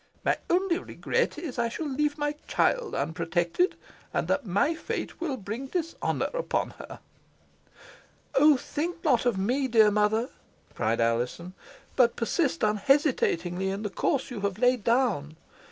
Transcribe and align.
My 0.25 0.39
only 0.49 0.79
regret 0.79 1.37
is, 1.37 1.57
that 1.57 1.61
I 1.65 1.69
shall 1.69 1.87
leave 1.87 2.17
my 2.17 2.33
child 2.47 2.95
unprotected, 2.95 3.75
and 4.11 4.27
that 4.29 4.47
my 4.47 4.73
fate 4.73 5.21
will 5.21 5.37
bring 5.37 5.67
dishonour 5.67 6.31
upon 6.33 6.71
her." 6.79 7.01
"Oh, 8.33 8.57
think 8.57 9.03
not 9.03 9.27
of 9.27 9.37
me, 9.37 9.67
dear 9.67 9.91
mother!" 9.91 10.31
cried 10.73 10.99
Alizon, 10.99 11.53
"but 11.95 12.15
persist 12.15 12.63
unhesitatingly 12.63 13.69
in 13.69 13.83
the 13.83 13.91
course 13.91 14.31
you 14.31 14.39
have 14.41 14.57
laid 14.57 14.83
down. 14.83 15.35